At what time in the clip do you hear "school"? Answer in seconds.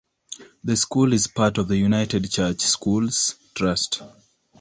0.77-1.13